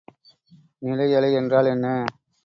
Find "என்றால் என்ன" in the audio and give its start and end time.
1.33-1.85